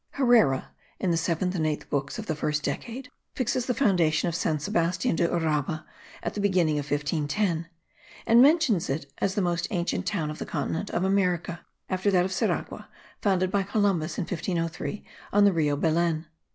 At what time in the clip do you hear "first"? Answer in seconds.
2.33-2.63